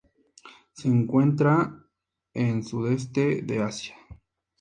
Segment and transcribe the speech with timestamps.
[0.73, 1.79] Se encuentra
[2.33, 3.95] en Sudeste de Asia.